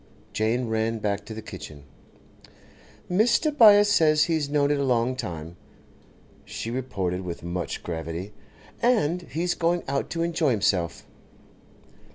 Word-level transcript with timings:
Jane 0.33 0.67
ran 0.67 0.97
back 0.97 1.25
to 1.25 1.35
the 1.35 1.43
kitchen. 1.43 1.83
'Mr. 3.07 3.55
Byass 3.55 3.85
says 3.87 4.23
he's 4.23 4.49
known 4.49 4.71
it 4.71 4.79
a 4.79 4.83
long 4.83 5.15
time,' 5.15 5.57
she 6.43 6.71
reported, 6.71 7.21
with 7.21 7.43
much 7.43 7.83
gravity. 7.83 8.33
'And 8.81 9.21
he's 9.29 9.53
going 9.53 9.83
out 9.87 10.09
to 10.09 10.23
enjoy 10.23 10.49
himself. 10.49 11.05